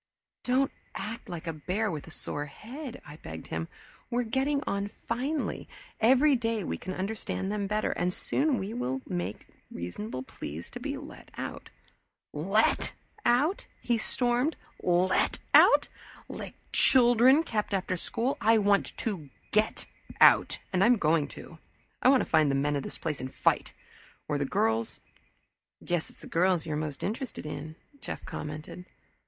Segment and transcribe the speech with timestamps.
[0.43, 3.67] "Don't act like a bear with a sore head," I begged him.
[4.09, 5.69] "We're getting on finely.
[5.99, 10.23] Every day we can understand them better, and pretty soon we can make a reasonable
[10.23, 11.69] plea to be let out"
[12.55, 12.93] "Let
[13.27, 14.55] out!" he stormed.
[14.81, 15.87] "Let out
[16.27, 18.39] like children kept after school.
[18.41, 19.85] I want to Get
[20.19, 21.59] Out, and I'm going to.
[22.01, 23.71] I want to find the men of this place and fight!
[24.27, 24.99] or the girls"
[25.85, 28.85] "Guess it's the girls you're most interested in," Jeff commented.